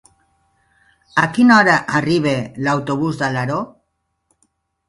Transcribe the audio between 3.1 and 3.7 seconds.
d'Alaró?